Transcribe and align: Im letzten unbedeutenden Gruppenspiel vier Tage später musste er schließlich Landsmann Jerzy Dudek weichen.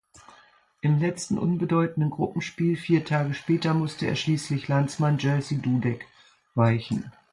Im 0.81 0.97
letzten 0.97 1.37
unbedeutenden 1.37 2.09
Gruppenspiel 2.09 2.75
vier 2.75 3.05
Tage 3.05 3.35
später 3.35 3.75
musste 3.75 4.07
er 4.07 4.15
schließlich 4.15 4.67
Landsmann 4.67 5.19
Jerzy 5.19 5.59
Dudek 5.61 6.07
weichen. 6.55 7.11